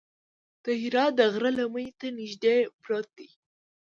[0.63, 3.29] د حرا د غره لمنې ته نږدې پروت دی.